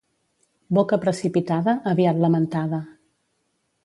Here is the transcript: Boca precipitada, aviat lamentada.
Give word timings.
Boca 0.77 0.97
precipitada, 1.03 1.75
aviat 1.91 2.21
lamentada. 2.23 2.81